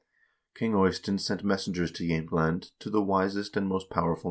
[0.55, 4.19] "King Eystein sent messengers to Jsemtland to the wisest and most powerful men," 1 P.